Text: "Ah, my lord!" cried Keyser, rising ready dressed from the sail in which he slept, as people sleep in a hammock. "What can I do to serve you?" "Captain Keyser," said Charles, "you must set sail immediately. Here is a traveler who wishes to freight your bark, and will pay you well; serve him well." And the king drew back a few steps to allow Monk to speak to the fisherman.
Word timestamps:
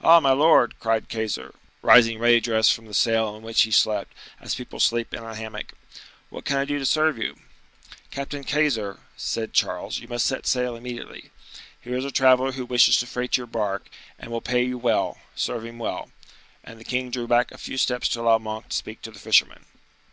"Ah, 0.00 0.20
my 0.20 0.30
lord!" 0.30 0.78
cried 0.78 1.08
Keyser, 1.08 1.52
rising 1.82 2.20
ready 2.20 2.38
dressed 2.38 2.72
from 2.72 2.86
the 2.86 2.94
sail 2.94 3.34
in 3.34 3.42
which 3.42 3.62
he 3.62 3.72
slept, 3.72 4.14
as 4.40 4.54
people 4.54 4.78
sleep 4.78 5.12
in 5.12 5.24
a 5.24 5.34
hammock. 5.34 5.72
"What 6.30 6.44
can 6.44 6.58
I 6.58 6.64
do 6.64 6.78
to 6.78 6.86
serve 6.86 7.18
you?" 7.18 7.34
"Captain 8.12 8.44
Keyser," 8.44 9.00
said 9.16 9.52
Charles, 9.52 9.98
"you 9.98 10.06
must 10.06 10.24
set 10.24 10.46
sail 10.46 10.76
immediately. 10.76 11.32
Here 11.80 11.96
is 11.96 12.04
a 12.04 12.12
traveler 12.12 12.52
who 12.52 12.64
wishes 12.64 12.98
to 12.98 13.08
freight 13.08 13.36
your 13.36 13.48
bark, 13.48 13.90
and 14.20 14.30
will 14.30 14.40
pay 14.40 14.62
you 14.62 14.78
well; 14.78 15.18
serve 15.34 15.64
him 15.64 15.80
well." 15.80 16.12
And 16.62 16.78
the 16.78 16.84
king 16.84 17.10
drew 17.10 17.26
back 17.26 17.50
a 17.50 17.58
few 17.58 17.76
steps 17.76 18.06
to 18.10 18.20
allow 18.20 18.38
Monk 18.38 18.68
to 18.68 18.76
speak 18.76 19.02
to 19.02 19.10
the 19.10 19.18
fisherman. 19.18 19.64